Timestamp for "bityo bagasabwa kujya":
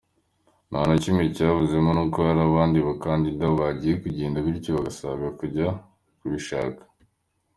4.45-5.67